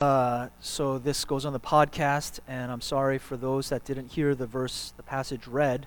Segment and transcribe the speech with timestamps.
[0.00, 4.34] Uh, so this goes on the podcast, and I'm sorry for those that didn't hear
[4.34, 5.86] the verse, the passage read.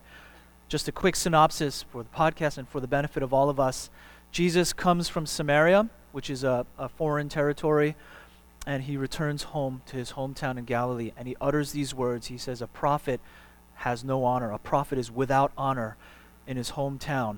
[0.67, 3.89] Just a quick synopsis for the podcast and for the benefit of all of us.
[4.31, 7.96] Jesus comes from Samaria, which is a, a foreign territory,
[8.68, 12.27] and he returns home to his hometown in Galilee, and he utters these words.
[12.27, 13.20] He says, A prophet
[13.77, 15.98] has no honor, a prophet is without honor
[16.45, 17.38] in his hometown.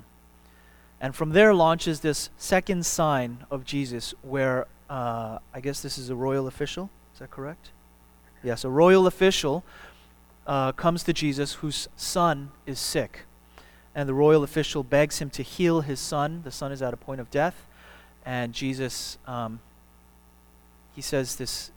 [1.00, 6.10] And from there launches this second sign of Jesus, where uh, I guess this is
[6.10, 6.90] a royal official.
[7.14, 7.72] Is that correct?
[8.44, 9.64] Yes, a royal official
[10.46, 13.22] uh, comes to Jesus whose son is sick.
[13.96, 16.42] And the royal official begs him to heal his son.
[16.44, 17.66] The son is at a point of death.
[18.26, 19.60] And Jesus, um,
[20.94, 21.72] he says this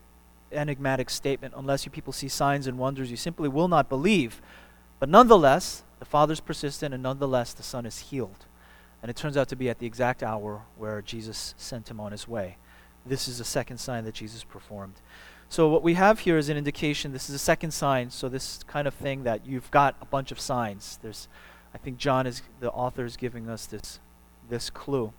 [0.51, 4.43] enigmatic statement Unless you people see signs and wonders, you simply will not believe.
[4.99, 8.47] But nonetheless, the father's persistent, and nonetheless, the son is healed.
[9.01, 12.11] And it turns out to be at the exact hour where Jesus sent him on
[12.11, 12.57] his way.
[13.07, 14.95] This is a second sign that Jesus performed.
[15.51, 18.11] So, what we have here is an indication this is a second sign.
[18.11, 20.99] So, this kind of thing that you've got a bunch of signs.
[21.02, 21.29] There's,
[21.74, 23.99] I think John is, the author is giving us this,
[24.51, 25.13] this clue.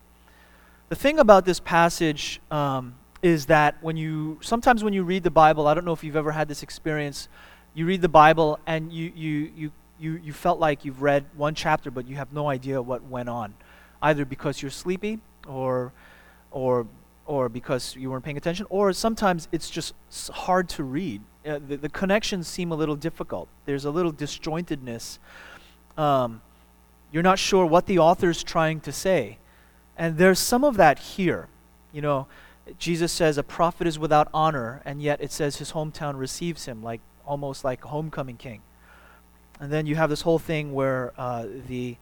[0.89, 5.31] The thing about this passage um, is that when you, sometimes when you read the
[5.31, 7.27] Bible, I don't know if you've ever had this experience,
[7.73, 11.53] you read the Bible and you, you, you, you, you felt like you've read one
[11.55, 13.53] chapter, but you have no idea what went on,
[14.01, 15.91] either because you're sleepy or,
[16.51, 16.87] or
[17.29, 19.93] or because you weren't paying attention, or sometimes it's just
[20.31, 21.21] hard to read.
[21.45, 23.47] Uh, the, the, connections seem a little difficult.
[23.65, 25.19] There's a little disjointedness.
[25.95, 26.41] Um,
[27.11, 29.37] you're not sure what the author's trying to say.
[29.95, 31.47] And there's some of that here.
[31.93, 32.25] You know,
[32.79, 36.81] Jesus says a prophet is without honor, and yet it says his hometown receives him,
[36.81, 38.63] like almost like a homecoming king.
[39.59, 41.95] And then you have this whole thing where uh, the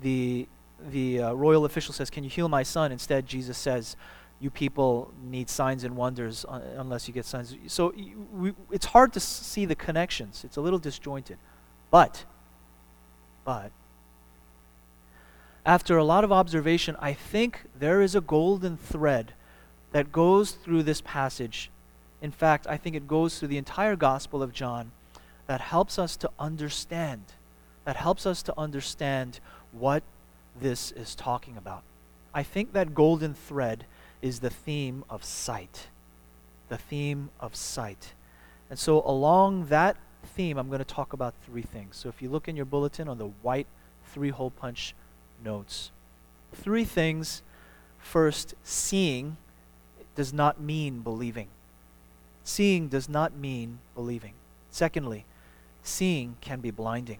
[0.00, 0.48] the
[0.90, 3.96] the uh, royal official says, "Can you heal my son?" Instead, Jesus says,
[4.42, 7.54] you people need signs and wonders uh, unless you get signs.
[7.68, 7.94] So
[8.34, 10.42] we, it's hard to see the connections.
[10.44, 11.38] It's a little disjointed.
[11.92, 12.24] But,
[13.44, 13.70] but,
[15.64, 19.34] after a lot of observation, I think there is a golden thread
[19.92, 21.70] that goes through this passage.
[22.20, 24.90] In fact, I think it goes through the entire Gospel of John
[25.46, 27.22] that helps us to understand,
[27.84, 29.38] that helps us to understand
[29.70, 30.02] what
[30.60, 31.84] this is talking about.
[32.34, 33.84] I think that golden thread
[34.22, 35.88] is the theme of sight.
[36.68, 38.14] The theme of sight.
[38.70, 41.96] And so, along that theme, I'm going to talk about three things.
[41.96, 43.66] So, if you look in your bulletin on the white
[44.06, 44.94] three hole punch
[45.44, 45.90] notes,
[46.54, 47.42] three things.
[47.98, 49.36] First, seeing
[50.14, 51.48] does not mean believing.
[52.44, 54.34] Seeing does not mean believing.
[54.70, 55.24] Secondly,
[55.82, 57.18] seeing can be blinding.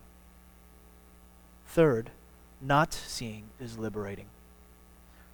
[1.67, 2.11] Third,
[2.61, 4.27] not seeing is liberating.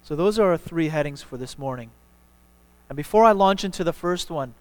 [0.09, 1.91] So, those are our three headings for this morning.
[2.89, 4.55] And before I launch into the first one,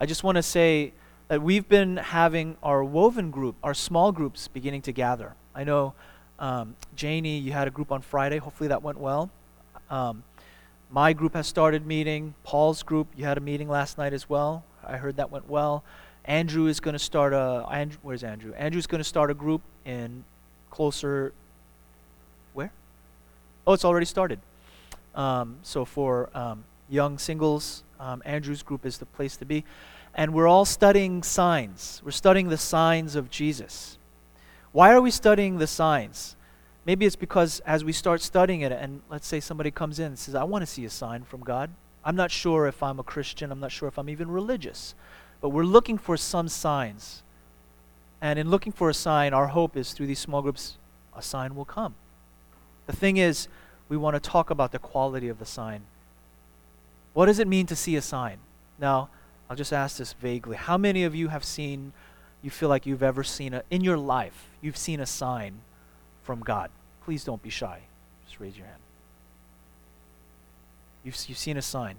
[0.00, 0.92] I just want to say
[1.28, 5.34] that we've been having our woven group, our small groups, beginning to gather.
[5.54, 5.94] I know,
[6.40, 8.38] um, Janie, you had a group on Friday.
[8.38, 9.30] Hopefully that went well.
[9.88, 10.24] Um,
[10.90, 12.34] my group has started meeting.
[12.42, 14.64] Paul's group, you had a meeting last night as well.
[14.84, 15.84] I heard that went well.
[16.24, 17.64] Andrew is going to start a.
[17.70, 18.52] Andrew, where's Andrew?
[18.54, 20.24] Andrew's going to start a group in
[20.72, 21.32] closer.
[22.52, 22.72] Where?
[23.64, 24.40] Oh, it's already started.
[25.18, 29.64] Um, so for um, young singles, um, Andrew's group is the place to be.
[30.14, 32.00] And we're all studying signs.
[32.04, 33.98] We're studying the signs of Jesus.
[34.72, 36.36] Why are we studying the signs?
[36.86, 40.18] Maybe it's because as we start studying it, and let's say somebody comes in and
[40.18, 41.70] says, I want to see a sign from God.
[42.04, 44.94] I'm not sure if I'm a Christian, I'm not sure if I'm even religious,
[45.40, 47.22] but we're looking for some signs.
[48.22, 50.78] And in looking for a sign, our hope is through these small groups,
[51.14, 51.96] a sign will come.
[52.86, 53.48] The thing is,
[53.88, 55.82] we want to talk about the quality of the sign.
[57.14, 58.38] What does it mean to see a sign?
[58.78, 59.08] Now,
[59.48, 60.56] I'll just ask this vaguely.
[60.56, 61.92] How many of you have seen,
[62.42, 65.60] you feel like you've ever seen, a, in your life, you've seen a sign
[66.22, 66.70] from God?
[67.04, 67.80] Please don't be shy.
[68.26, 68.80] Just raise your hand.
[71.02, 71.96] You've, you've seen a sign.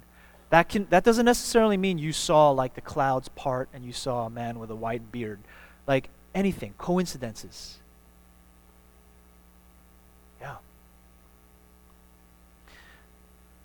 [0.51, 4.25] That, can, that doesn't necessarily mean you saw like the clouds part and you saw
[4.25, 5.39] a man with a white beard.
[5.87, 7.79] Like anything, coincidences.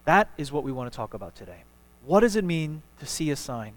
[0.04, 1.64] That is what we want to talk about today.
[2.04, 3.72] What does it mean to see a sign?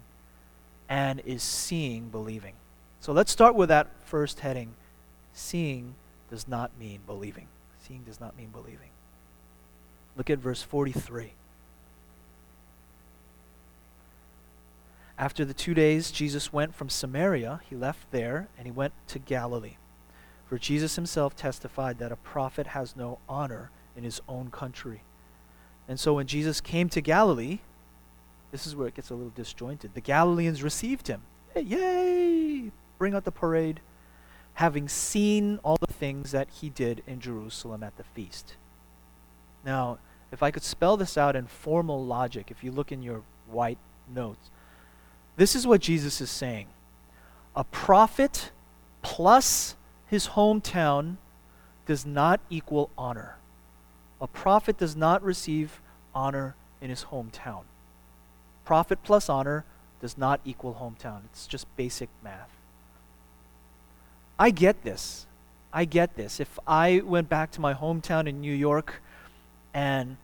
[0.88, 2.54] And is seeing believing?
[3.00, 4.74] So let's start with that first heading.
[5.32, 5.94] Seeing
[6.30, 7.46] does not mean believing.
[7.86, 8.90] Seeing does not mean believing.
[10.16, 11.32] Look at verse 43.
[15.18, 17.60] After the two days, Jesus went from Samaria.
[17.68, 19.76] He left there and he went to Galilee.
[20.46, 25.02] For Jesus himself testified that a prophet has no honor in his own country.
[25.88, 27.60] And so when Jesus came to Galilee,
[28.52, 29.94] this is where it gets a little disjointed.
[29.94, 31.22] The Galileans received him.
[31.54, 32.70] Hey, yay!
[32.98, 33.80] Bring out the parade.
[34.54, 38.56] Having seen all the things that he did in Jerusalem at the feast.
[39.64, 39.98] Now,
[40.30, 43.78] if I could spell this out in formal logic, if you look in your white
[44.12, 44.50] notes,
[45.36, 46.66] this is what Jesus is saying.
[47.56, 48.50] A prophet
[49.02, 49.76] plus
[50.06, 51.16] his hometown
[51.86, 53.36] does not equal honor.
[54.20, 55.80] A prophet does not receive
[56.14, 57.62] honor in his hometown.
[58.64, 59.64] Prophet plus honor
[60.00, 61.20] does not equal hometown.
[61.26, 62.50] It's just basic math.
[64.38, 65.26] I get this.
[65.72, 66.40] I get this.
[66.40, 69.02] If I went back to my hometown in New York
[69.74, 70.16] and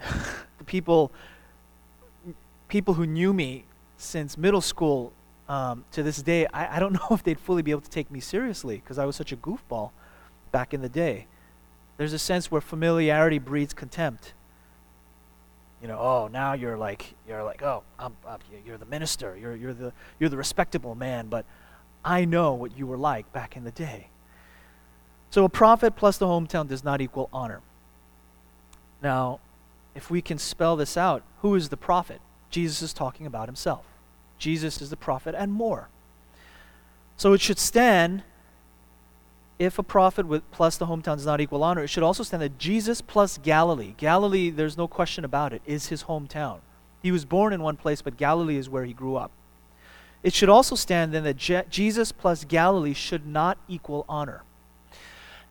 [0.58, 1.12] the people
[2.68, 3.64] people who knew me
[3.98, 5.12] since middle school
[5.48, 8.10] um, to this day, I, I don't know if they'd fully be able to take
[8.10, 9.90] me seriously because I was such a goofball
[10.52, 11.26] back in the day.
[12.00, 14.32] There's a sense where familiarity breeds contempt.
[15.82, 19.36] You know, oh, now you're like you're like, oh, I'm, I'm, you're the minister.
[19.36, 21.44] You're you're the you're the respectable man, but
[22.02, 24.08] I know what you were like back in the day.
[25.28, 27.60] So a prophet plus the hometown does not equal honor.
[29.02, 29.38] Now,
[29.94, 32.22] if we can spell this out, who is the prophet?
[32.48, 33.84] Jesus is talking about himself.
[34.38, 35.90] Jesus is the prophet and more.
[37.18, 38.22] So it should stand
[39.60, 42.42] if a prophet with plus the hometown does not equal honor, it should also stand
[42.42, 43.94] that Jesus plus Galilee.
[43.98, 46.60] Galilee, there's no question about it, is his hometown.
[47.02, 49.30] He was born in one place, but Galilee is where he grew up.
[50.22, 54.44] It should also stand then that Je- Jesus plus Galilee should not equal honor.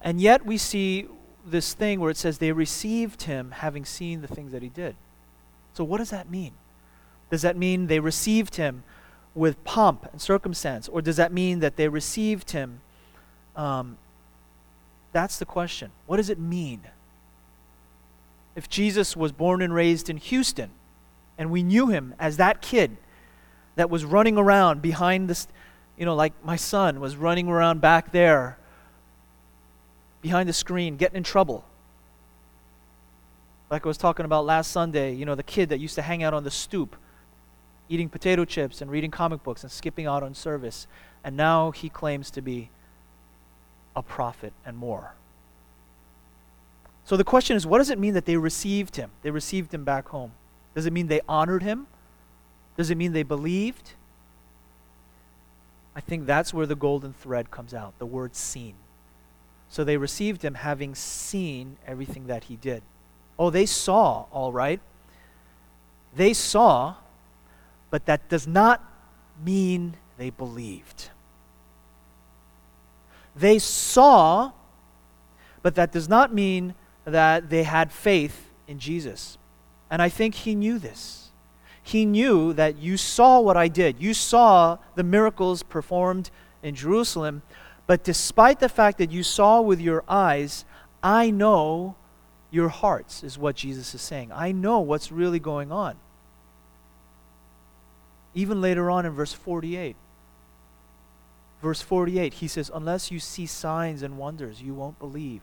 [0.02, 1.08] And yet we see
[1.46, 4.96] this thing where it says they received him having seen the things that he did.
[5.74, 6.54] So what does that mean?
[7.30, 8.84] Does that mean they received him
[9.36, 10.88] with pomp and circumstance?
[10.88, 12.82] Or does that mean that they received him?
[13.60, 13.98] Um,
[15.12, 15.92] that's the question.
[16.06, 16.82] What does it mean?
[18.56, 20.70] If Jesus was born and raised in Houston,
[21.38, 22.96] and we knew him as that kid
[23.76, 25.48] that was running around behind this,
[25.98, 28.58] you know, like my son was running around back there
[30.22, 31.66] behind the screen, getting in trouble.
[33.70, 36.24] Like I was talking about last Sunday, you know, the kid that used to hang
[36.24, 36.96] out on the stoop
[37.90, 40.88] eating potato chips and reading comic books and skipping out on service.
[41.26, 42.70] And now he claims to be
[43.96, 45.14] a prophet and more.
[47.06, 49.10] So the question is what does it mean that they received him?
[49.24, 50.32] They received him back home.
[50.76, 51.88] Does it mean they honored him?
[52.78, 53.94] Does it mean they believed?
[55.96, 58.76] I think that's where the golden thread comes out the word seen.
[59.70, 62.82] So they received him having seen everything that he did.
[63.38, 64.80] Oh, they saw, all right.
[66.16, 66.96] They saw,
[67.90, 68.84] but that does not
[69.44, 71.10] mean they believed.
[73.36, 74.52] They saw,
[75.62, 79.38] but that does not mean that they had faith in Jesus.
[79.90, 81.30] And I think he knew this.
[81.81, 84.00] He knew that you saw what I did.
[84.00, 86.30] You saw the miracles performed
[86.62, 87.42] in Jerusalem.
[87.88, 90.66] But despite the fact that you saw with your eyes,
[91.02, 91.96] I know
[92.52, 94.31] your hearts, is what Jesus is saying.
[94.31, 95.96] I know what's really going on.
[98.34, 99.96] Even later on in verse 48.
[101.62, 105.42] Verse 48, he says, Unless you see signs and wonders, you won't believe.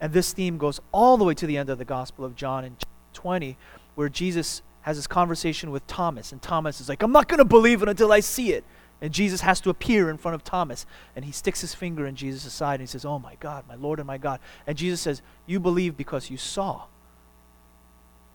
[0.00, 2.64] And this theme goes all the way to the end of the Gospel of John
[2.64, 2.76] in
[3.12, 3.56] 20,
[3.94, 6.32] where Jesus has this conversation with Thomas.
[6.32, 8.64] And Thomas is like, I'm not going to believe it until I see it.
[9.00, 10.86] And Jesus has to appear in front of Thomas.
[11.14, 13.74] And he sticks his finger in Jesus' side and he says, Oh my God, my
[13.74, 14.40] Lord and my God.
[14.66, 16.84] And Jesus says, You believe because you saw.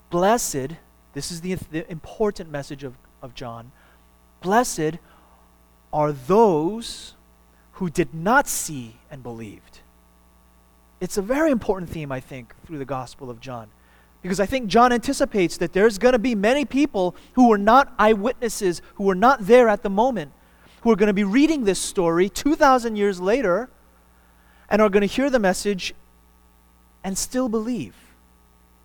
[0.10, 0.76] Blessed
[1.18, 3.72] this is the, the important message of, of John.
[4.42, 5.00] Blessed
[5.92, 7.14] are those
[7.74, 9.80] who did not see and believed.
[11.00, 13.70] It's a very important theme, I think, through the Gospel of John.
[14.22, 17.94] Because I think John anticipates that there's going to be many people who were not
[18.00, 20.32] eyewitnesses, who were not there at the moment,
[20.82, 23.70] who are going to be reading this story 2,000 years later
[24.70, 25.94] and are going to hear the message
[27.04, 27.96] and still believe.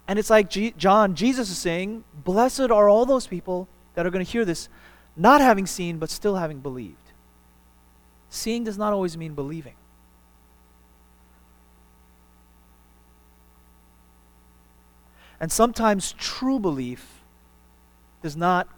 [0.06, 4.11] And it's like G- John, Jesus is saying, Blessed are all those people that are
[4.11, 4.68] going to hear this,
[5.16, 6.97] not having seen, but still having believed.
[8.31, 9.75] Seeing does not always mean believing.
[15.38, 17.21] And sometimes true belief
[18.23, 18.69] does not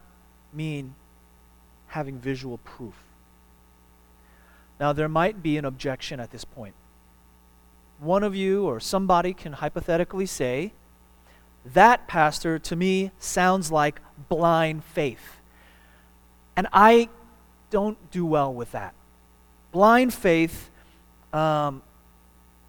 [0.51, 0.95] mean
[1.87, 2.95] having visual proof.
[4.79, 6.73] Now, there might be an objection at this point.
[7.99, 10.73] One of you or somebody can hypothetically say,
[11.63, 15.34] that, Pastor, to me sounds like blind faith.
[16.55, 17.09] And I
[17.69, 18.93] don't do well with that.
[19.71, 20.69] Blind faith,
[21.33, 21.81] um,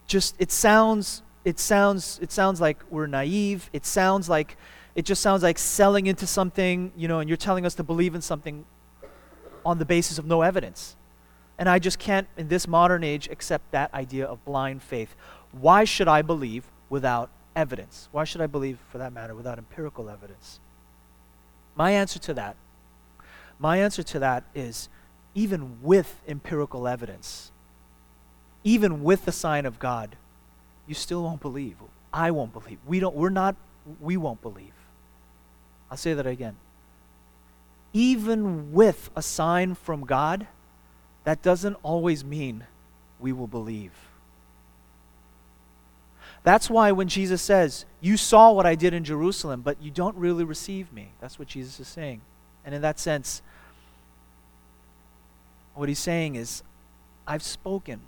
[0.06, 3.70] just, it sounds, it sounds it sounds like we're naive.
[3.72, 4.56] It sounds like
[4.96, 8.16] it just sounds like selling into something, you know, and you're telling us to believe
[8.16, 8.64] in something
[9.64, 10.96] on the basis of no evidence.
[11.58, 15.14] And I just can't, in this modern age, accept that idea of blind faith.
[15.52, 18.08] Why should I believe without evidence?
[18.10, 20.60] Why should I believe, for that matter, without empirical evidence?
[21.76, 22.56] My answer to that,
[23.58, 24.88] my answer to that is
[25.34, 27.50] even with empirical evidence,
[28.64, 30.16] even with the sign of God,
[30.86, 31.76] you still won't believe.
[32.12, 32.78] I won't believe.
[32.86, 33.56] We don't we're not
[34.00, 34.72] we won't believe.
[35.90, 36.56] I'll say that again.
[37.92, 40.46] Even with a sign from God,
[41.24, 42.64] that doesn't always mean
[43.18, 43.92] we will believe.
[46.42, 50.16] That's why when Jesus says, You saw what I did in Jerusalem, but you don't
[50.16, 51.10] really receive me.
[51.20, 52.20] That's what Jesus is saying.
[52.66, 53.42] And in that sense,
[55.76, 56.64] what he's saying is,
[57.26, 58.00] I've spoken,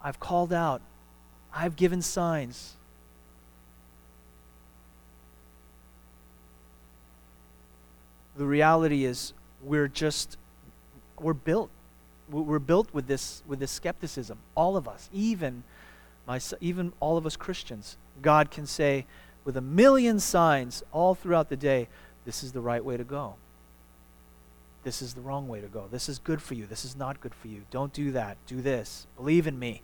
[0.00, 0.80] I've called out,
[1.52, 2.76] I've given signs.
[8.36, 10.38] The reality is, we're just,
[11.18, 11.70] we're built.
[12.30, 14.38] We're built with this, with this skepticism.
[14.54, 15.64] All of us, even,
[16.26, 17.96] my, even all of us Christians.
[18.22, 19.06] God can say,
[19.44, 21.88] with a million signs all throughout the day,
[22.24, 23.34] this is the right way to go.
[24.84, 25.86] This is the wrong way to go.
[25.90, 26.66] This is good for you.
[26.66, 27.62] This is not good for you.
[27.70, 28.36] Don't do that.
[28.46, 29.06] Do this.
[29.16, 29.82] Believe in me.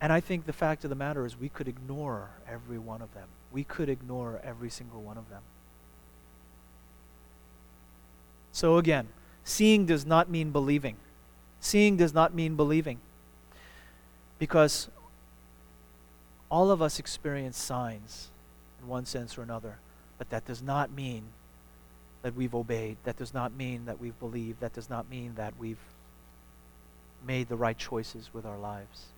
[0.00, 3.14] And I think the fact of the matter is we could ignore every one of
[3.14, 3.28] them.
[3.50, 5.42] We could ignore every single one of them.
[8.52, 9.08] So again,
[9.42, 10.96] seeing does not mean believing.
[11.60, 13.00] Seeing does not mean believing.
[14.38, 14.88] Because
[16.50, 18.28] all of us experience signs
[18.80, 19.78] in one sense or another,
[20.18, 21.24] but that does not mean
[22.24, 22.96] that we've obeyed.
[23.04, 24.60] That does not mean that we've believed.
[24.60, 25.78] That does not mean that we've
[27.26, 29.08] made the right choices with our lives.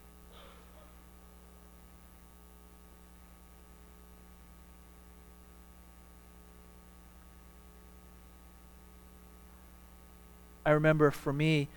[10.65, 11.69] I remember for me,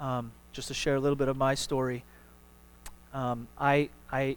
[0.00, 2.02] um, just to share a little bit of my story,
[3.14, 4.36] um, I, I,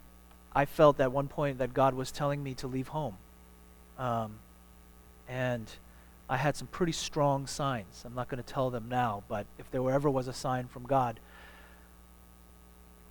[0.53, 3.17] I felt at one point that God was telling me to leave home.
[3.97, 4.33] Um,
[5.27, 5.67] and
[6.29, 8.03] I had some pretty strong signs.
[8.05, 10.83] I'm not going to tell them now, but if there ever was a sign from
[10.83, 11.19] God,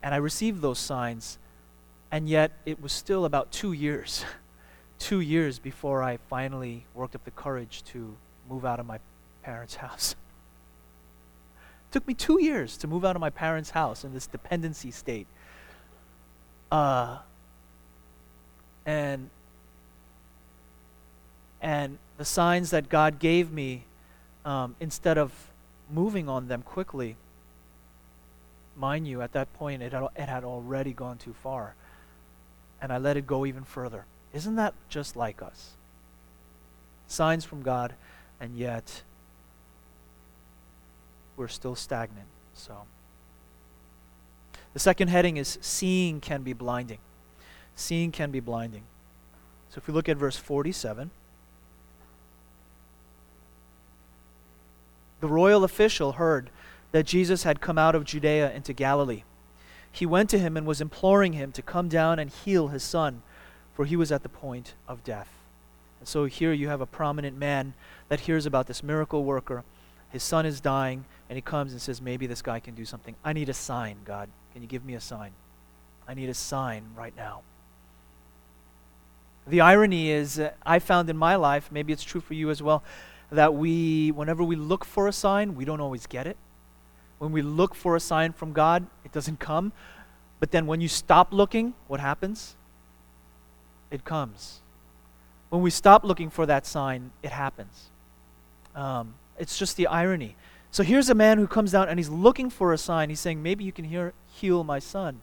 [0.02, 1.38] and I received those signs,
[2.10, 4.24] and yet it was still about two years,
[4.98, 8.16] two years before I finally worked up the courage to
[8.50, 8.98] move out of my
[9.42, 10.16] parents' house
[11.88, 14.90] It took me two years to move out of my parents' house in this dependency
[14.90, 15.28] state.
[16.72, 17.18] Uh,
[18.84, 19.30] and
[21.64, 23.84] and the signs that God gave me,
[24.44, 25.32] um, instead of
[25.90, 27.16] moving on them quickly,
[28.76, 31.74] mind you, at that point it had, it had already gone too far.
[32.82, 34.04] And I let it go even further.
[34.34, 35.70] Isn't that just like us?
[37.08, 37.94] Signs from God,
[38.38, 39.02] and yet
[41.34, 42.28] we're still stagnant.
[42.52, 42.82] So,
[44.74, 46.98] the second heading is seeing can be blinding.
[47.74, 48.82] Seeing can be blinding.
[49.70, 51.10] So, if we look at verse 47,
[55.24, 56.50] the royal official heard
[56.92, 59.22] that Jesus had come out of Judea into Galilee.
[59.90, 63.22] He went to him and was imploring him to come down and heal his son,
[63.72, 65.30] for he was at the point of death.
[65.98, 67.72] And so here you have a prominent man
[68.10, 69.64] that hears about this miracle worker
[70.10, 73.16] his son is dying, and he comes and says, Maybe this guy can do something.
[73.24, 74.28] I need a sign, God.
[74.52, 75.32] Can you give me a sign?
[76.06, 77.40] I need a sign right now.
[79.46, 82.62] The irony is, uh, I found in my life, maybe it's true for you as
[82.62, 82.84] well,
[83.34, 86.36] that we, whenever we look for a sign, we don't always get it.
[87.18, 89.72] When we look for a sign from God, it doesn't come.
[90.40, 92.56] But then when you stop looking, what happens?
[93.90, 94.60] It comes.
[95.50, 97.90] When we stop looking for that sign, it happens.
[98.74, 100.36] Um, it's just the irony.
[100.70, 103.08] So here's a man who comes down and he's looking for a sign.
[103.08, 105.20] He's saying, Maybe you can hear, heal my son.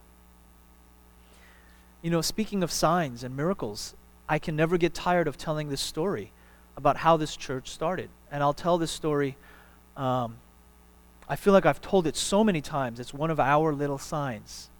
[2.00, 3.94] You know, speaking of signs and miracles,
[4.28, 6.32] I can never get tired of telling this story
[6.76, 8.08] about how this church started.
[8.30, 9.36] And I'll tell this story.
[9.96, 10.36] Um,
[11.28, 13.00] I feel like I've told it so many times.
[13.00, 14.70] It's one of our little signs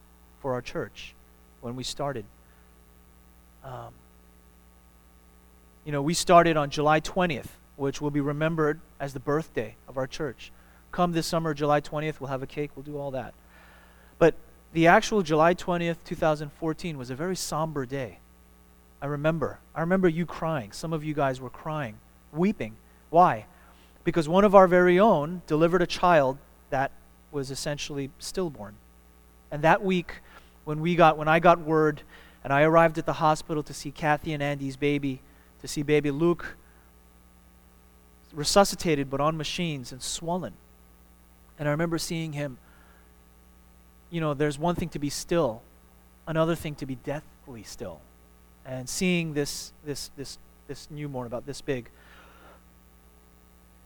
[0.40, 1.14] for our church
[1.61, 2.25] when we started.
[3.64, 3.92] Um,
[5.84, 7.46] you know, we started on July 20th,
[7.76, 10.52] which will be remembered as the birthday of our church.
[10.90, 13.34] Come this summer, July 20th, we'll have a cake, we'll do all that.
[14.18, 14.34] But
[14.72, 18.18] the actual July 20th, 2014 was a very somber day.
[19.02, 19.59] I remember.
[19.75, 20.73] I remember you crying.
[20.73, 21.97] Some of you guys were crying,
[22.32, 22.76] weeping.
[23.11, 23.47] Why?
[24.04, 26.38] Because one of our very own delivered a child
[26.71, 26.92] that
[27.30, 28.76] was essentially stillborn.
[29.50, 30.21] And that week,
[30.64, 32.02] when we got when I got word
[32.44, 35.21] and I arrived at the hospital to see Kathy and Andy's baby,
[35.61, 36.56] to see baby Luke
[38.32, 40.54] resuscitated but on machines and swollen.
[41.59, 42.56] And I remember seeing him
[44.12, 45.62] you know, there's one thing to be still,
[46.26, 48.00] another thing to be deathly still.
[48.64, 50.38] And seeing this this this
[50.69, 51.90] this newborn about this big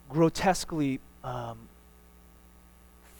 [0.08, 1.58] grotesquely um,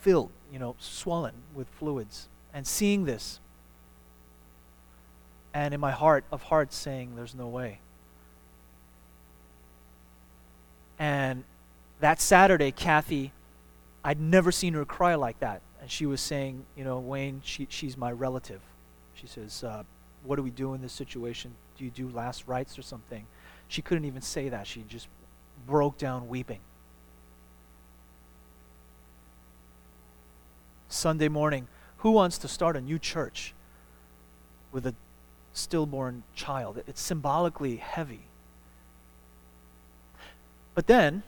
[0.00, 3.40] filled, you know, swollen with fluids, and seeing this,
[5.52, 7.80] and in my heart of hearts saying, There's no way.
[10.98, 11.44] And
[12.00, 13.32] that Saturday, Kathy,
[14.04, 15.60] I'd never seen her cry like that.
[15.80, 18.60] And she was saying, You know, Wayne, she, she's my relative.
[19.14, 19.82] She says, uh,
[20.26, 21.54] What do we do in this situation?
[21.78, 23.26] Do you do last rites or something?
[23.68, 24.66] She couldn't even say that.
[24.66, 25.08] She just
[25.66, 26.60] broke down weeping.
[30.88, 31.68] Sunday morning,
[31.98, 33.54] who wants to start a new church
[34.72, 34.94] with a
[35.52, 36.82] stillborn child?
[36.86, 38.22] It's symbolically heavy.
[40.74, 41.22] But then,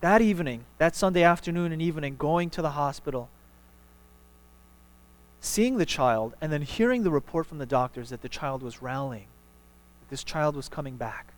[0.00, 3.28] that evening, that Sunday afternoon and evening, going to the hospital,
[5.42, 8.80] seeing the child, and then hearing the report from the doctors that the child was
[8.80, 9.26] rallying,
[10.00, 11.34] that this child was coming back.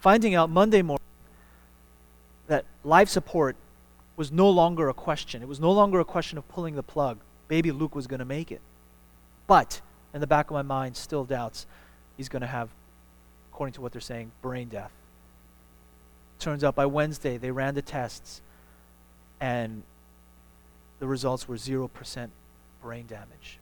[0.00, 1.04] Finding out Monday morning
[2.46, 3.56] that life support
[4.16, 5.42] was no longer a question.
[5.42, 7.18] It was no longer a question of pulling the plug.
[7.46, 8.62] Baby Luke was going to make it.
[9.46, 9.82] But
[10.14, 11.66] in the back of my mind, still doubts
[12.16, 12.70] he's going to have,
[13.52, 14.92] according to what they're saying, brain death.
[16.38, 18.40] Turns out by Wednesday, they ran the tests,
[19.40, 19.82] and
[20.98, 22.28] the results were 0%
[22.82, 23.58] brain damage.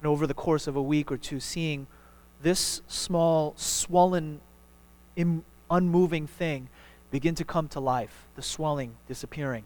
[0.00, 1.86] And over the course of a week or two, seeing
[2.42, 4.40] this small, swollen,
[5.16, 6.68] Im- unmoving thing
[7.10, 9.64] begin to come to life, the swelling disappearing,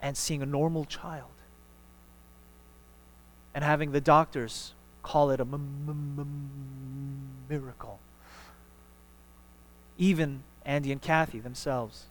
[0.00, 1.28] and seeing a normal child.
[3.54, 4.72] And having the doctors
[5.02, 7.98] call it a m- m- m- miracle.
[9.98, 12.06] Even Andy and Kathy themselves,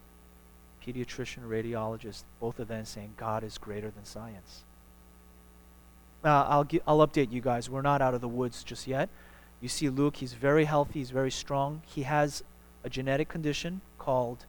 [0.86, 4.64] pediatrician, radiologist, both of them saying God is greater than science.
[6.24, 7.70] I'll, I'll update you guys.
[7.70, 9.10] We're not out of the woods just yet.
[9.60, 11.82] You see Luke, he's very healthy, he's very strong.
[11.86, 12.44] He has
[12.84, 14.46] a genetic condition called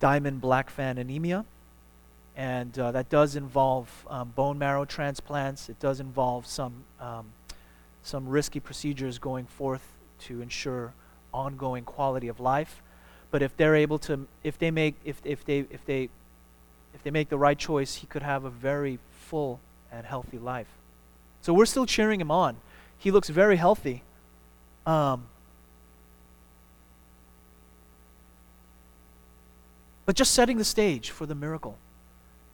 [0.00, 1.44] diamond blackfan anemia.
[2.36, 5.68] And uh, that does involve um, bone marrow transplants.
[5.68, 7.32] It does involve some, um,
[8.02, 9.82] some risky procedures going forth
[10.20, 10.92] to ensure
[11.32, 12.82] ongoing quality of life.
[13.36, 16.08] But if they're able to, if they make, if, if they, if they,
[16.94, 19.60] if they make the right choice, he could have a very full
[19.92, 20.68] and healthy life.
[21.42, 22.56] So we're still cheering him on.
[22.96, 24.04] He looks very healthy.
[24.86, 25.26] Um,
[30.06, 31.76] but just setting the stage for the miracle.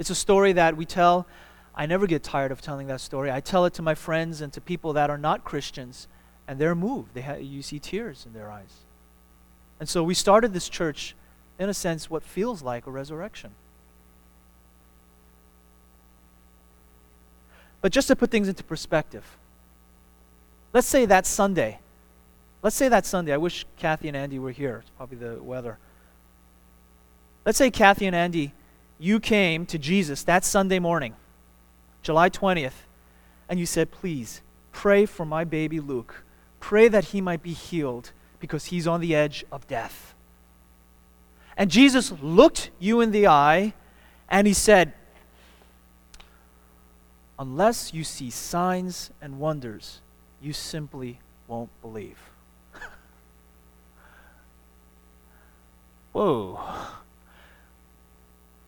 [0.01, 1.29] It's a story that we tell.
[1.77, 3.31] I never get tired of telling that story.
[3.31, 6.09] I tell it to my friends and to people that are not Christians,
[6.49, 7.15] and they're moved.
[7.15, 8.79] They ha- you see tears in their eyes.
[9.83, 11.17] And so we started this church,
[11.59, 13.51] in a sense, what feels like a resurrection.
[17.81, 19.25] But just to put things into perspective,
[20.73, 21.81] let's say that Sunday.
[22.63, 23.33] Let's say that Sunday.
[23.33, 24.83] I wish Kathy and Andy were here.
[24.83, 25.79] It's probably the weather.
[27.45, 28.55] Let's say, Kathy and Andy,
[29.01, 31.17] you came to Jesus that Sunday morning,
[32.05, 32.85] July 20th,
[33.49, 36.23] and you said, Please pray for my baby Luke.
[36.61, 40.17] Pray that he might be healed because he's on the edge of death.
[41.57, 43.73] And Jesus looked you in the eye
[44.29, 44.93] and he said,
[47.39, 50.01] Unless you see signs and wonders,
[50.41, 52.19] you simply won't believe.
[56.13, 56.59] Whoa.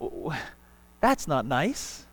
[1.00, 2.06] That's not nice.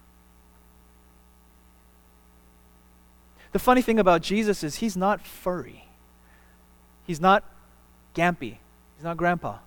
[3.52, 5.86] The funny thing about Jesus is he's not furry.
[7.06, 7.44] He's not
[8.16, 8.58] gampy.
[8.96, 9.58] He's not grandpa.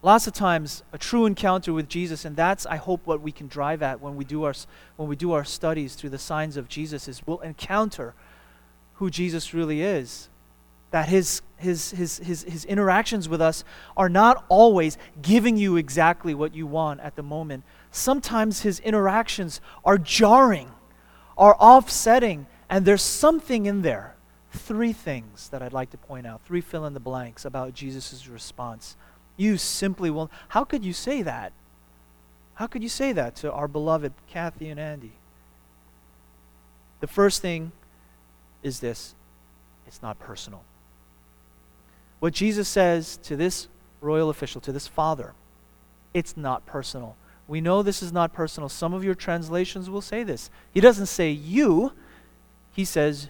[0.00, 3.48] Lots of times, a true encounter with Jesus, and that's, I hope, what we can
[3.48, 4.54] drive at when we do our,
[4.96, 8.14] when we do our studies through the signs of Jesus, is we'll encounter
[8.94, 10.28] who Jesus really is
[10.90, 13.62] that his, his, his, his, his interactions with us
[13.96, 17.64] are not always giving you exactly what you want at the moment.
[17.90, 20.70] Sometimes his interactions are jarring,
[21.36, 24.14] are offsetting, and there's something in there.
[24.50, 28.26] Three things that I'd like to point out, three fill in the blanks about Jesus'
[28.28, 28.96] response.
[29.36, 30.30] You simply will.
[30.48, 31.52] How could you say that?
[32.54, 35.12] How could you say that to our beloved Kathy and Andy?
[37.00, 37.72] The first thing
[38.62, 39.14] is this
[39.86, 40.64] it's not personal
[42.20, 43.68] what Jesus says to this
[44.00, 45.34] royal official, to this father,
[46.14, 47.16] it's not personal.
[47.46, 48.68] We know this is not personal.
[48.68, 50.50] Some of your translations will say this.
[50.72, 51.92] He doesn't say you,
[52.72, 53.28] he says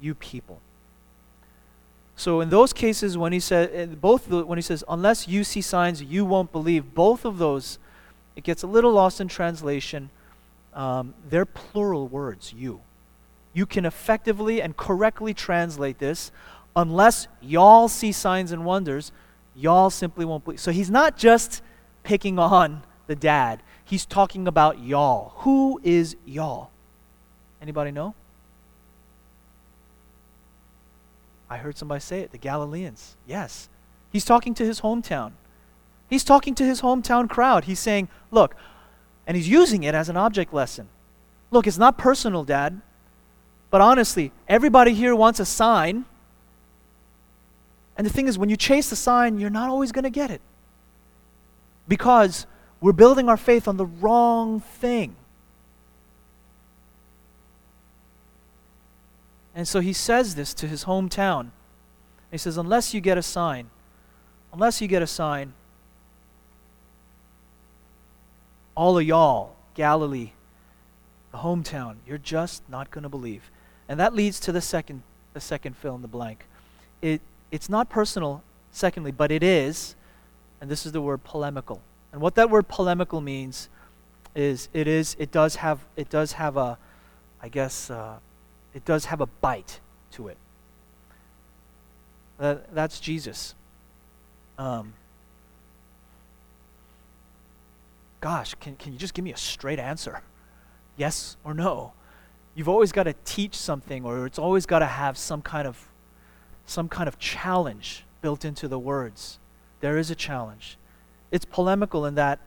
[0.00, 0.60] you people.
[2.16, 6.02] So in those cases, when he said both when he says unless you see signs,
[6.02, 6.94] you won't believe.
[6.94, 7.78] Both of those,
[8.34, 10.10] it gets a little lost in translation.
[10.72, 12.54] Um, they're plural words.
[12.56, 12.80] You,
[13.52, 16.32] you can effectively and correctly translate this.
[16.74, 19.12] Unless y'all see signs and wonders,
[19.54, 20.60] y'all simply won't believe.
[20.60, 21.62] So he's not just
[22.02, 23.62] picking on the dad.
[23.84, 25.32] He's talking about y'all.
[25.38, 26.70] Who is y'all?
[27.62, 28.14] Anybody know?
[31.48, 33.16] I heard somebody say it, the Galileans.
[33.26, 33.68] Yes.
[34.10, 35.32] He's talking to his hometown.
[36.08, 37.64] He's talking to his hometown crowd.
[37.64, 38.54] He's saying, Look,
[39.26, 40.88] and he's using it as an object lesson.
[41.50, 42.80] Look, it's not personal, Dad.
[43.70, 46.04] But honestly, everybody here wants a sign.
[47.96, 50.30] And the thing is, when you chase the sign, you're not always going to get
[50.30, 50.40] it.
[51.88, 52.46] Because
[52.80, 55.16] we're building our faith on the wrong thing.
[59.56, 61.50] And so he says this to his hometown.
[62.30, 63.70] He says, Unless you get a sign,
[64.52, 65.54] unless you get a sign,
[68.76, 70.32] all of y'all, Galilee,
[71.32, 73.50] the hometown, you're just not going to believe.
[73.88, 76.44] And that leads to the second, the second fill in the blank.
[77.00, 78.42] It, it's not personal,
[78.72, 79.96] secondly, but it is,
[80.60, 81.80] and this is the word polemical.
[82.12, 83.70] And what that word polemical means
[84.34, 86.76] is it is it does have it does have a,
[87.40, 88.18] I guess, uh,
[88.76, 89.80] it does have a bite
[90.12, 90.36] to it.
[92.38, 93.54] That, that's Jesus.
[94.58, 94.92] Um,
[98.20, 100.20] gosh, can, can you just give me a straight answer?
[100.98, 101.94] Yes or no?
[102.54, 105.82] You've always got to teach something, or it's always got to have some kind of
[106.66, 109.38] some kind of challenge built into the words.
[109.80, 110.76] There is a challenge.
[111.30, 112.40] It's polemical in that,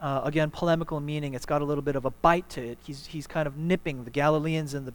[0.00, 2.78] uh, again, polemical meaning it's got a little bit of a bite to it.
[2.86, 4.94] He's, he's kind of nipping the Galileans and the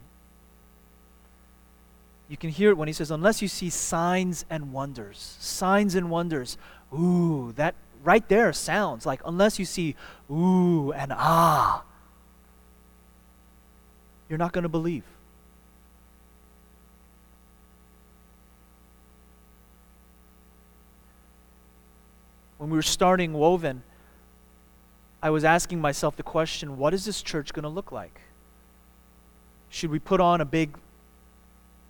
[2.28, 5.36] you can hear it when he says, unless you see signs and wonders.
[5.40, 6.58] Signs and wonders.
[6.92, 9.96] Ooh, that right there sounds like unless you see
[10.30, 11.82] ooh and ah,
[14.28, 15.04] you're not going to believe.
[22.58, 23.82] When we were starting Woven,
[25.22, 28.20] I was asking myself the question what is this church going to look like?
[29.70, 30.76] Should we put on a big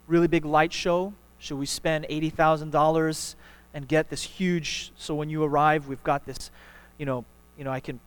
[0.09, 1.13] really big light show?
[1.39, 3.35] Should we spend $80,000
[3.75, 6.51] and get this huge so when you arrive we've got this,
[6.99, 7.25] you know,
[7.57, 8.01] you know I can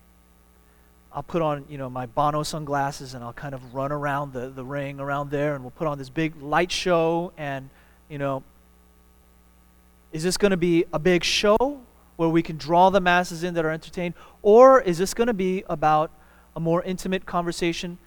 [1.13, 4.49] I'll put on, you know, my Bono sunglasses and I'll kind of run around the,
[4.49, 7.69] the ring around there and we'll put on this big light show and,
[8.09, 8.43] you know,
[10.13, 11.81] is this going to be a big show
[12.15, 14.13] where we can draw the masses in that are entertained?
[14.41, 16.11] Or is this going to be about
[16.55, 17.97] a more intimate conversation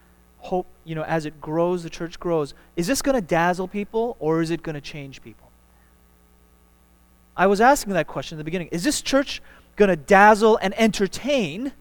[0.45, 4.17] hope, you know, as it grows, the church grows, is this going to dazzle people
[4.19, 5.51] or is it going to change people?
[7.37, 8.69] I was asking that question in the beginning.
[8.71, 9.41] Is this church
[9.77, 11.73] going to dazzle and entertain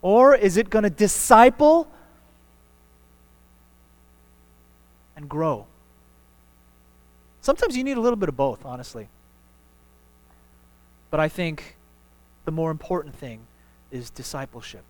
[0.00, 1.88] or is it going to disciple
[5.16, 5.66] and grow?
[7.40, 9.08] Sometimes you need a little bit of both, honestly.
[11.10, 11.76] But I think
[12.44, 13.40] the more important thing
[13.90, 14.84] is discipleship.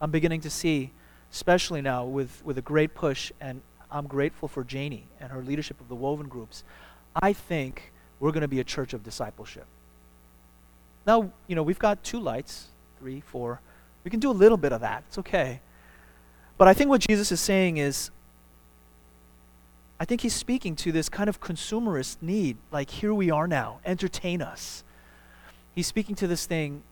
[0.00, 0.90] I'm beginning to see
[1.32, 5.80] especially now with, with a great push, and I'm grateful for Janie and her leadership
[5.80, 6.62] of the Woven groups.
[7.14, 9.66] I think we're going to be a church of discipleship.
[11.06, 12.68] Now, you know, we've got two lights,
[12.98, 13.60] three, four.
[14.04, 15.04] We can do a little bit of that.
[15.08, 15.60] It's okay.
[16.58, 18.10] But I think what Jesus is saying is,
[19.98, 23.80] I think he's speaking to this kind of consumerist need, like, here we are now,
[23.84, 24.84] entertain us.
[25.74, 26.82] He's speaking to this thing,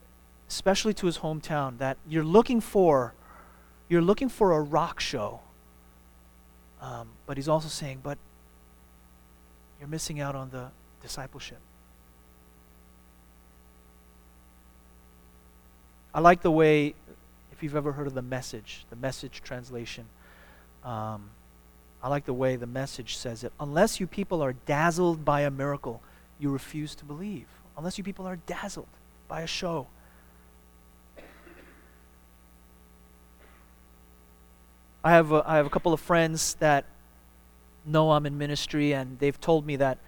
[0.48, 3.14] especially to his hometown, that you're looking for
[3.90, 5.40] you're looking for a rock show.
[6.81, 8.16] Um, but he's also saying, but
[9.79, 10.68] you're missing out on the
[11.03, 11.59] discipleship.
[16.14, 16.94] I like the way,
[17.53, 20.07] if you've ever heard of the message, the message translation,
[20.85, 21.31] um,
[22.03, 23.53] I like the way the message says it.
[23.61, 26.00] Unless you people are dazzled by a miracle,
[26.38, 27.46] you refuse to believe.
[27.76, 28.88] Unless you people are dazzled
[29.29, 29.88] by a show.
[35.02, 36.84] I have a, I have a couple of friends that
[37.86, 39.98] know I'm in ministry, and they've told me that,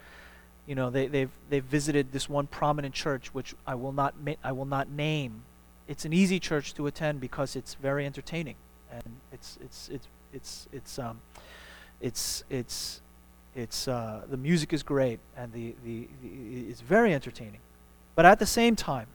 [0.67, 4.51] you know, they, they've they've visited this one prominent church, which I will not I
[4.51, 5.43] will not name.
[5.87, 8.55] It's an easy church to attend because it's very entertaining,
[8.91, 11.19] and it's it's it's it's it's um,
[11.99, 13.01] it's it's
[13.55, 17.59] it's uh, the music is great, and the, the, the it's very entertaining.
[18.15, 19.07] But at the same time,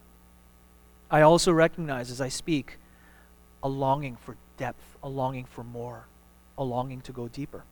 [1.10, 2.78] I also recognize as I speak
[3.62, 6.04] a longing for depth, a longing for more,
[6.58, 7.64] a longing to go deeper.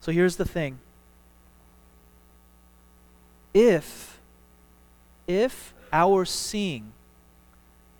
[0.00, 0.78] So here's the thing.
[3.54, 4.20] If
[5.26, 6.92] if our seeing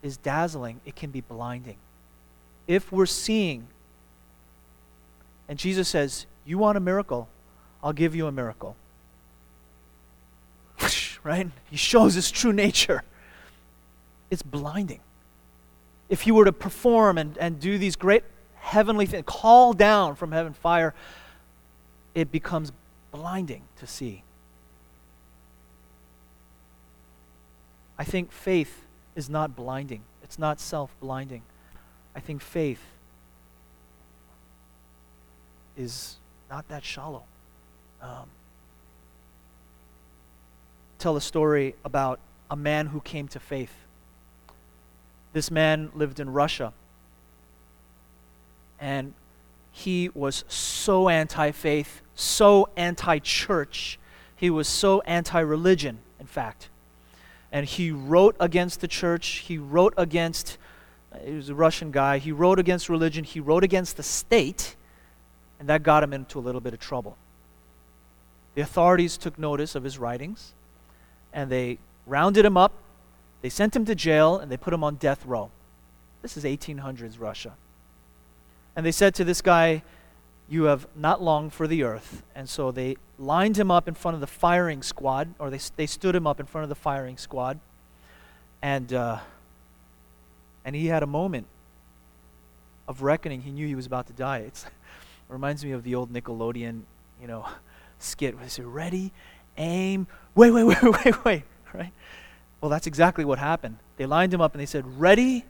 [0.03, 1.77] is dazzling, it can be blinding.
[2.66, 3.68] If we're seeing
[5.48, 7.29] and Jesus says, "You want a miracle?
[7.83, 8.77] I'll give you a miracle."
[11.24, 11.48] Right?
[11.70, 13.03] He shows his true nature.
[14.31, 15.00] It's blinding.
[16.08, 18.24] If he were to perform and, and do these great
[18.56, 20.94] heavenly things, call down from heaven fire,
[22.14, 22.72] it becomes
[23.10, 24.22] blinding to see.
[27.98, 28.82] I think faith
[29.14, 31.42] is not blinding, it's not self blinding.
[32.16, 32.82] I think faith
[35.76, 36.16] is
[36.48, 37.24] not that shallow.
[38.00, 38.28] Um,
[40.98, 43.74] tell a story about a man who came to faith.
[45.34, 46.72] This man lived in Russia.
[48.80, 49.12] And
[49.70, 53.98] he was so anti faith, so anti church.
[54.34, 56.70] He was so anti religion, in fact.
[57.52, 59.26] And he wrote against the church.
[59.46, 60.56] He wrote against,
[61.22, 62.16] he was a Russian guy.
[62.18, 63.24] He wrote against religion.
[63.24, 64.74] He wrote against the state.
[65.60, 67.18] And that got him into a little bit of trouble.
[68.54, 70.54] The authorities took notice of his writings
[71.34, 72.72] and they rounded him up,
[73.44, 75.50] they sent him to jail, and they put him on death row.
[76.22, 77.52] This is 1800s Russia.
[78.74, 79.83] And they said to this guy,
[80.48, 82.22] You have not long for the earth.
[82.35, 85.85] And so they lined him up in front of the firing squad, or they, they
[85.85, 87.61] stood him up in front of the firing squad.
[88.62, 89.18] And, uh,
[90.64, 91.46] and he had a moment
[92.88, 93.42] of reckoning.
[93.42, 94.38] He knew he was about to die.
[94.38, 94.72] It's, it
[95.28, 96.85] reminds me of the old Nickelodeon,
[97.20, 97.46] you know,
[97.98, 99.12] skit they say, Ready,
[99.59, 101.42] aim, wait, wait, wait, wait, wait,
[101.74, 101.92] right?
[102.64, 103.77] Well, that's exactly what happened.
[103.98, 105.44] They lined him up and they said, ready,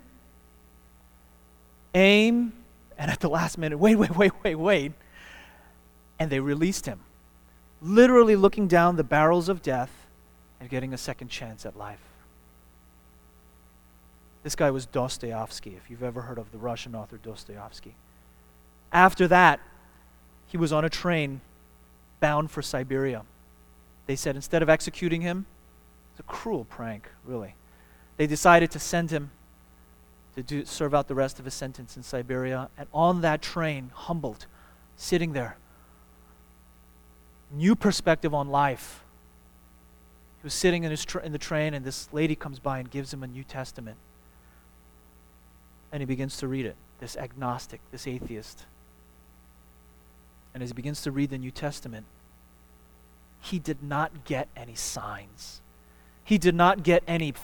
[1.94, 2.52] aim,
[2.98, 4.92] and at the last minute, wait, wait, wait, wait, wait.
[6.18, 6.98] And they released him,
[7.80, 10.08] literally looking down the barrels of death
[10.58, 12.02] and getting a second chance at life.
[14.42, 17.94] This guy was Dostoevsky, if you've ever heard of the Russian author Dostoevsky.
[18.90, 19.60] After that,
[20.48, 21.42] he was on a train
[22.18, 23.22] bound for Siberia.
[24.06, 25.46] They said instead of executing him,
[26.14, 27.56] it's a cruel prank, really.
[28.18, 29.32] They decided to send him
[30.36, 32.68] to do, serve out the rest of his sentence in Siberia.
[32.78, 34.46] And on that train, humbled,
[34.96, 35.56] sitting there,
[37.50, 39.02] new perspective on life.
[40.40, 43.12] He was sitting in, tra- in the train, and this lady comes by and gives
[43.12, 43.96] him a New Testament.
[45.90, 48.66] And he begins to read it, this agnostic, this atheist.
[50.52, 52.06] And as he begins to read the New Testament,
[53.40, 55.60] he did not get any signs.
[56.24, 57.34] He did not get any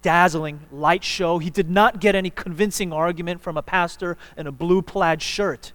[0.00, 1.38] dazzling light show.
[1.38, 5.72] He did not get any convincing argument from a pastor in a blue plaid shirt.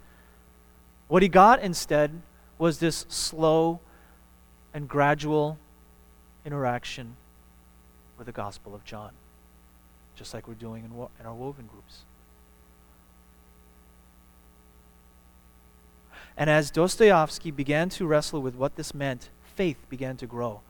[1.07, 2.21] What he got instead
[2.57, 3.79] was this slow
[4.73, 5.57] and gradual
[6.45, 7.15] interaction
[8.17, 9.11] with the Gospel of John,
[10.15, 12.03] just like we're doing in, in our woven groups.
[16.35, 20.61] And as Dostoevsky began to wrestle with what this meant, faith began to grow.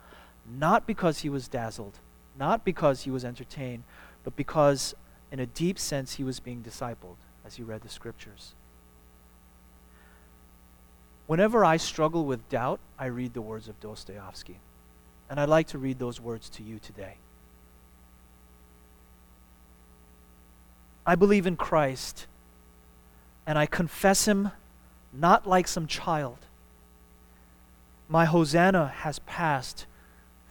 [0.47, 1.99] Not because he was dazzled,
[2.37, 3.83] not because he was entertained,
[4.23, 4.95] but because,
[5.31, 8.53] in a deep sense, he was being discipled as he read the scriptures.
[11.25, 14.59] Whenever I struggle with doubt, I read the words of Dostoevsky.
[15.29, 17.15] And I'd like to read those words to you today.
[21.05, 22.27] I believe in Christ,
[23.45, 24.51] and I confess him
[25.11, 26.37] not like some child
[28.09, 29.85] my Hosanna has passed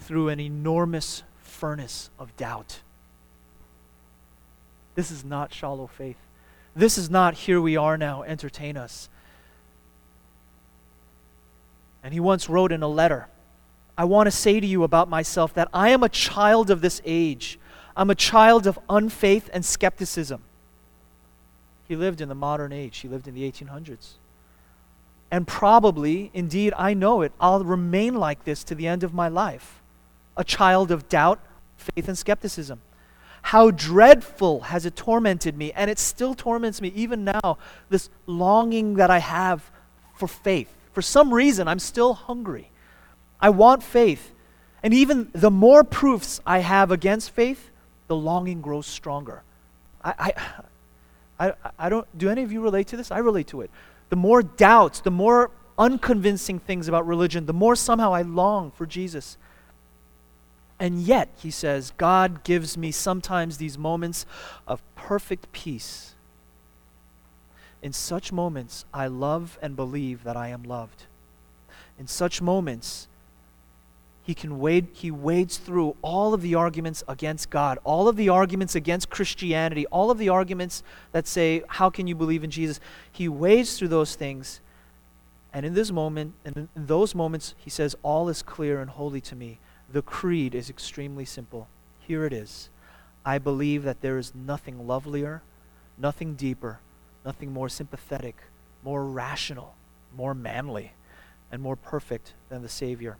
[0.00, 2.80] through an enormous furnace of doubt.
[4.94, 6.16] This is not shallow faith.
[6.74, 9.08] This is not here we are now, entertain us.
[12.02, 13.28] And he once wrote in a letter
[13.98, 17.00] I want to say to you about myself that I am a child of this
[17.06, 17.58] age.
[17.96, 20.42] I'm a child of unfaith and skepticism.
[21.88, 24.14] He lived in the modern age, he lived in the 1800s.
[25.30, 29.28] And probably, indeed, I know it, I'll remain like this to the end of my
[29.28, 29.80] life
[30.36, 31.40] a child of doubt,
[31.76, 32.80] faith, and skepticism.
[33.42, 38.94] How dreadful has it tormented me, and it still torments me even now, this longing
[38.94, 39.70] that I have
[40.14, 40.72] for faith.
[40.92, 42.70] For some reason, I'm still hungry.
[43.40, 44.32] I want faith.
[44.82, 47.70] And even the more proofs I have against faith,
[48.08, 49.42] the longing grows stronger.
[50.02, 50.32] I, I,
[51.48, 53.10] I, I don't, do any of you relate to this?
[53.10, 53.70] I relate to it
[54.08, 58.86] the more doubts, the more unconvincing things about religion, the more somehow I long for
[58.86, 59.36] Jesus.
[60.78, 64.26] And yet, he says, God gives me sometimes these moments
[64.66, 66.14] of perfect peace.
[67.82, 71.04] In such moments, I love and believe that I am loved.
[71.98, 73.08] In such moments,
[74.22, 78.28] he can wade he wades through all of the arguments against God, all of the
[78.28, 82.80] arguments against Christianity, all of the arguments that say, How can you believe in Jesus?
[83.12, 84.60] He wades through those things.
[85.52, 89.20] And in this moment, and in those moments, he says, All is clear and holy
[89.22, 89.60] to me.
[89.92, 91.68] The creed is extremely simple.
[92.00, 92.68] Here it is.
[93.24, 95.42] I believe that there is nothing lovelier,
[95.98, 96.80] nothing deeper,
[97.24, 98.36] nothing more sympathetic,
[98.82, 99.74] more rational,
[100.16, 100.92] more manly,
[101.50, 103.16] and more perfect than the Savior.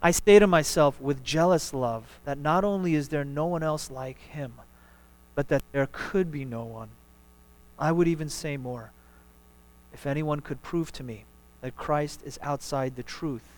[0.00, 3.90] I say to myself with jealous love that not only is there no one else
[3.90, 4.54] like him,
[5.34, 6.88] but that there could be no one.
[7.78, 8.92] I would even say more.
[9.92, 11.24] If anyone could prove to me
[11.60, 13.57] that Christ is outside the truth,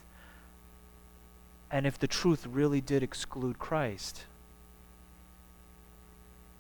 [1.71, 4.25] and if the truth really did exclude Christ,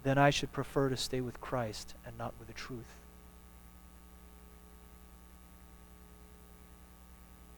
[0.02, 2.94] then I should prefer to stay with Christ and not with the truth.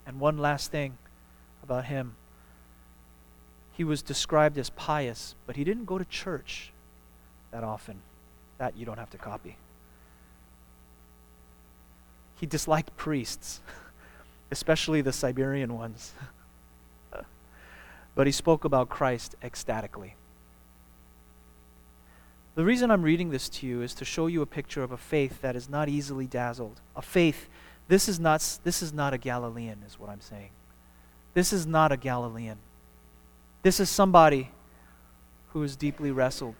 [0.06, 0.98] And one last thing
[1.62, 2.16] about him.
[3.74, 6.72] He was described as pious, but he didn't go to church
[7.50, 8.00] that often.
[8.58, 9.56] That you don't have to copy.
[12.38, 13.60] He disliked priests,
[14.50, 16.12] especially the Siberian ones.
[18.14, 20.14] but he spoke about Christ ecstatically.
[22.54, 24.98] The reason I'm reading this to you is to show you a picture of a
[24.98, 26.80] faith that is not easily dazzled.
[26.94, 27.48] A faith,
[27.88, 30.50] this is not, this is not a Galilean, is what I'm saying.
[31.32, 32.58] This is not a Galilean.
[33.62, 34.50] This is somebody
[35.52, 36.54] who is deeply wrestled.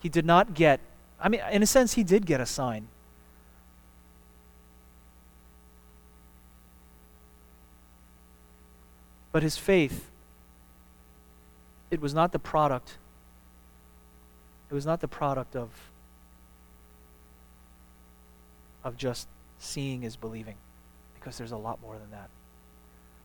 [0.00, 0.80] He did not get,
[1.20, 2.88] I mean, in a sense, he did get a sign.
[9.30, 10.10] But his faith,
[11.94, 12.98] it was not the product,
[14.68, 15.70] it was not the product of,
[18.82, 19.28] of just
[19.60, 20.56] seeing is believing,
[21.14, 22.28] because there's a lot more than that.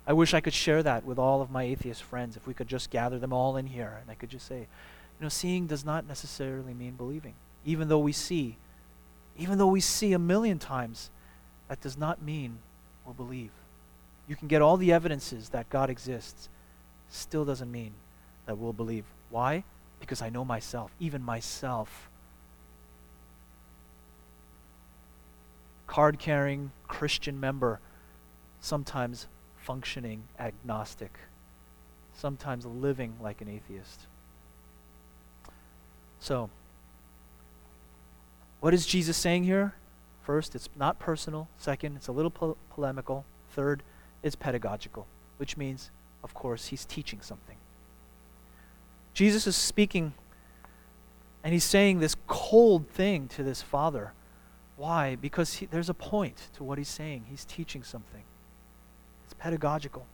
[0.07, 2.67] I wish I could share that with all of my atheist friends, if we could
[2.67, 5.83] just gather them all in here and I could just say, you know, seeing does
[5.83, 7.33] not necessarily mean believing.
[7.65, 8.55] Even though we see,
[9.37, 11.09] even though we see a million times,
[11.67, 12.59] that does not mean
[13.05, 13.51] we'll believe.
[14.27, 16.49] You can get all the evidences that God exists,
[17.09, 17.91] still doesn't mean
[18.49, 19.05] that we'll believe.
[19.29, 19.63] Why?
[19.99, 22.09] Because I know myself, even myself.
[25.85, 27.79] Card carrying Christian member
[28.59, 31.19] sometimes functioning agnostic,
[32.15, 34.07] sometimes living like an atheist.
[36.19, 36.49] So,
[38.61, 39.75] what is Jesus saying here?
[40.23, 41.47] First, it's not personal.
[41.59, 43.25] Second, it's a little po- polemical.
[43.51, 43.83] Third,
[44.23, 45.05] it's pedagogical,
[45.37, 45.91] which means,
[46.23, 47.57] of course, he's teaching something.
[49.13, 50.13] Jesus is speaking
[51.43, 54.13] and he's saying this cold thing to this father.
[54.75, 55.15] Why?
[55.15, 57.25] Because he, there's a point to what he's saying.
[57.29, 58.23] He's teaching something
[59.25, 60.07] it's pedagogical.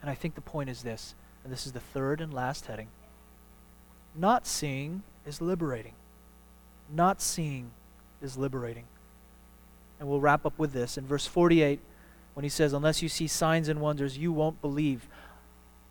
[0.00, 2.88] And I think the point is this, and this is the third and last heading.
[4.14, 5.94] Not seeing is liberating.
[6.92, 7.70] Not seeing
[8.22, 8.84] is liberating.
[9.98, 10.96] And we'll wrap up with this.
[10.96, 11.80] In verse 48,
[12.34, 15.08] when he says, Unless you see signs and wonders, you won't believe.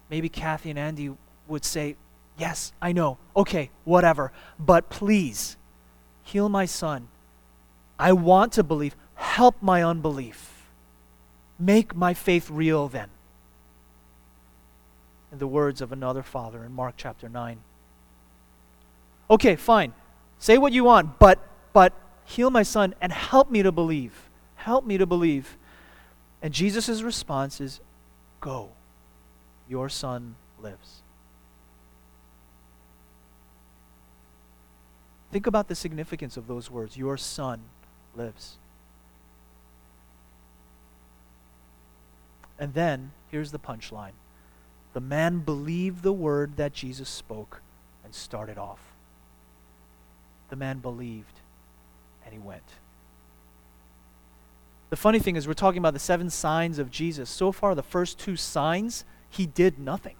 [0.10, 1.12] Maybe Kathy and Andy
[1.48, 1.96] would say,
[2.38, 3.18] Yes, I know.
[3.36, 4.32] Okay, whatever.
[4.58, 5.58] But please,
[6.24, 7.10] heal my son.
[8.00, 8.96] I want to believe.
[9.16, 10.70] Help my unbelief.
[11.60, 13.10] Make my faith real then.
[15.34, 17.60] In the words of another father in Mark chapter 9.
[19.30, 19.94] Okay, fine.
[20.40, 21.40] Say what you want, but
[21.74, 21.94] but
[22.24, 24.30] heal my son and help me to believe.
[24.56, 25.58] Help me to believe.
[26.42, 27.82] And Jesus' response is,
[28.40, 28.70] Go.
[29.70, 31.04] Your son lives.
[35.32, 36.98] Think about the significance of those words.
[36.98, 37.62] Your son
[38.16, 38.58] lives.
[42.58, 44.14] And then, here's the punchline
[44.94, 47.62] the man believed the word that Jesus spoke
[48.04, 48.80] and started off.
[50.50, 51.40] The man believed
[52.26, 52.64] and he went.
[54.90, 57.30] The funny thing is, we're talking about the seven signs of Jesus.
[57.30, 60.16] So far, the first two signs, he did nothing.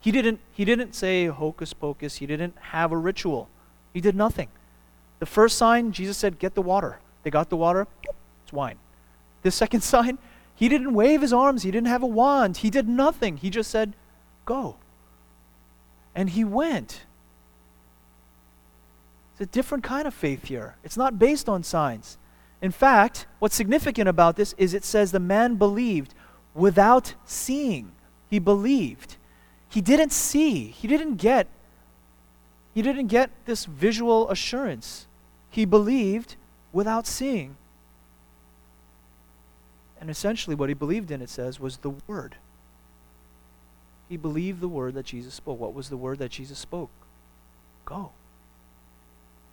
[0.00, 3.48] He didn't, he didn't say hocus pocus, he didn't have a ritual.
[3.92, 4.48] He did nothing.
[5.18, 6.98] The first sign, Jesus said, Get the water.
[7.22, 7.86] They got the water,
[8.42, 8.76] it's wine.
[9.42, 10.18] The second sign,
[10.54, 13.38] he didn't wave his arms, he didn't have a wand, he did nothing.
[13.38, 13.94] He just said,
[14.44, 14.76] Go.
[16.14, 17.06] And he went.
[19.32, 20.76] It's a different kind of faith here.
[20.84, 22.18] It's not based on signs.
[22.62, 26.14] In fact, what's significant about this is it says the man believed.
[26.54, 27.92] Without seeing.
[28.30, 29.16] He believed.
[29.68, 30.66] He didn't see.
[30.68, 31.48] He didn't get
[32.74, 35.06] he didn't get this visual assurance.
[35.48, 36.34] He believed
[36.72, 37.56] without seeing.
[40.00, 42.34] And essentially, what he believed in, it says, was the Word.
[44.08, 45.58] He believed the word that Jesus spoke.
[45.58, 46.90] What was the word that Jesus spoke?
[47.84, 48.12] Go.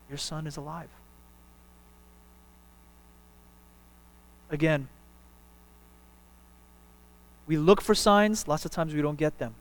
[0.10, 0.90] Your son is alive.
[4.50, 4.90] Again,
[7.52, 9.56] we look for signs, lots of times we don't get them.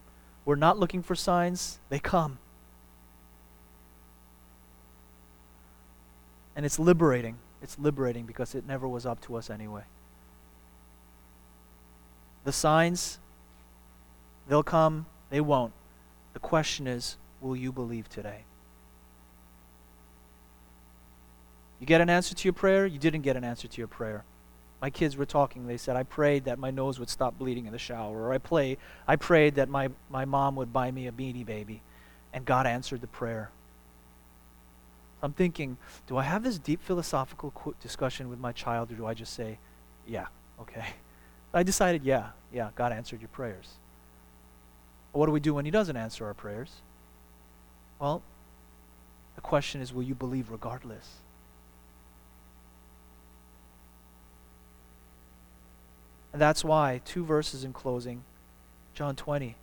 [0.44, 2.38] We're not looking for signs, they come.
[6.54, 7.38] And it's liberating.
[7.60, 9.82] It's liberating because it never was up to us anyway.
[12.44, 13.18] The signs,
[14.48, 15.72] they'll come, they won't.
[16.32, 18.44] The question is, will you believe today?
[21.80, 24.22] You get an answer to your prayer, you didn't get an answer to your prayer.
[24.80, 27.72] My kids were talking, they said, I prayed that my nose would stop bleeding in
[27.72, 31.12] the shower, or I, play, I prayed that my, my mom would buy me a
[31.12, 31.82] beanie baby,
[32.32, 33.50] and God answered the prayer.
[35.22, 35.76] I'm thinking,
[36.06, 39.58] do I have this deep philosophical discussion with my child, or do I just say,
[40.06, 40.26] yeah,
[40.60, 40.86] okay?
[41.54, 43.74] I decided, yeah, yeah, God answered your prayers.
[45.12, 46.70] What do we do when He doesn't answer our prayers?
[47.98, 48.22] Well,
[49.34, 51.16] the question is, will you believe regardless?
[56.32, 58.22] And that's why, two verses in closing,
[58.94, 59.56] John 20.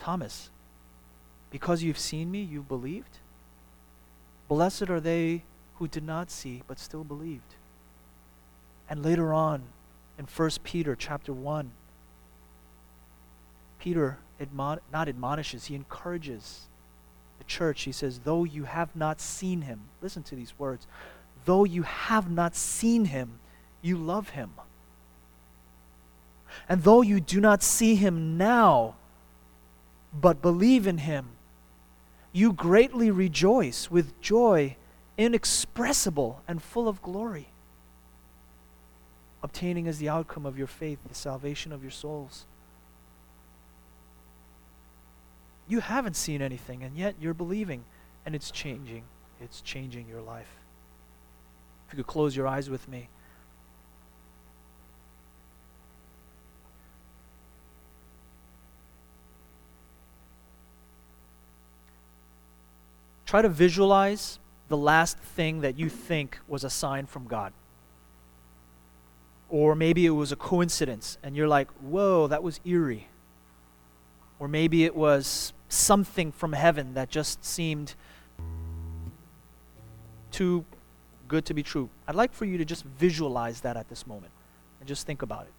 [0.00, 0.50] Thomas,
[1.50, 3.18] because you've seen me, you've believed?
[4.48, 5.42] Blessed are they
[5.76, 7.54] who did not see but still believed.
[8.88, 9.62] And later on
[10.18, 11.70] in 1 Peter chapter 1,
[13.78, 16.62] Peter admon- not admonishes, he encourages
[17.38, 17.82] the church.
[17.82, 20.86] He says, Though you have not seen him, listen to these words,
[21.44, 23.38] though you have not seen him,
[23.80, 24.50] you love him.
[26.68, 28.96] And though you do not see him now,
[30.12, 31.30] but believe in him,
[32.32, 34.76] you greatly rejoice with joy
[35.18, 37.48] inexpressible and full of glory,
[39.42, 42.46] obtaining as the outcome of your faith the salvation of your souls.
[45.68, 47.84] You haven't seen anything, and yet you're believing,
[48.26, 49.04] and it's changing.
[49.40, 50.50] It's changing your life.
[51.86, 53.08] If you could close your eyes with me.
[63.30, 67.52] Try to visualize the last thing that you think was a sign from God.
[69.48, 73.06] Or maybe it was a coincidence and you're like, whoa, that was eerie.
[74.40, 77.94] Or maybe it was something from heaven that just seemed
[80.32, 80.64] too
[81.28, 81.88] good to be true.
[82.08, 84.32] I'd like for you to just visualize that at this moment
[84.80, 85.52] and just think about it.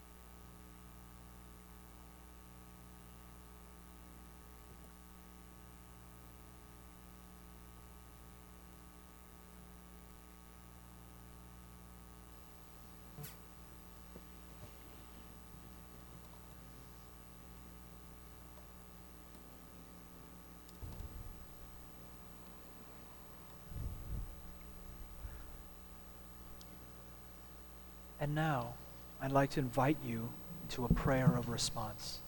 [28.31, 28.75] And now,
[29.21, 30.29] I'd like to invite you
[30.69, 32.19] to a prayer of response.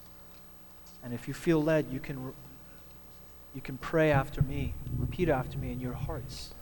[1.01, 2.33] And if you feel led, you can,
[3.55, 6.53] you can pray after me, repeat after me in your hearts.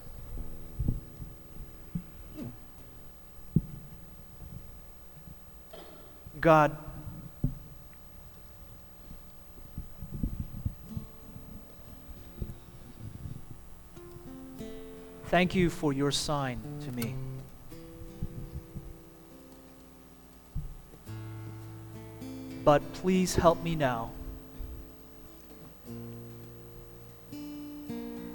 [6.39, 6.77] God,
[15.29, 17.15] thank you for your sign to me.
[22.63, 24.11] But please help me now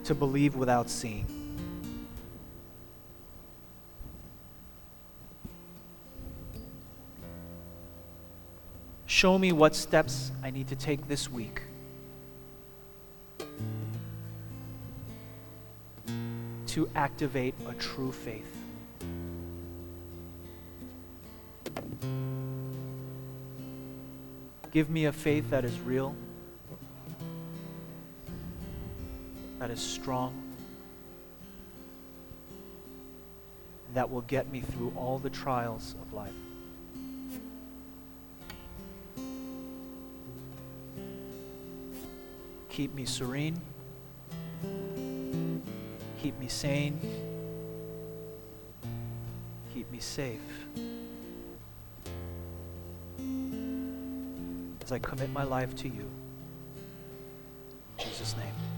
[0.05, 1.27] to believe without seeing.
[9.07, 11.63] Show me what steps I need to take this week.
[16.67, 18.66] To activate a true faith.
[24.77, 26.15] Give me a faith that is real,
[29.59, 30.35] that is strong,
[33.95, 36.31] that will get me through all the trials of life.
[42.69, 43.59] Keep me serene.
[46.21, 47.01] Keep me sane.
[49.73, 50.43] Keep me safe.
[54.87, 56.09] As I commit my life to you.
[57.99, 58.76] In Jesus' name.